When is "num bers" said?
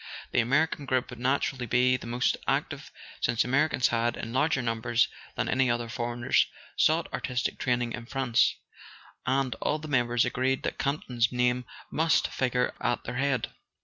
4.63-5.07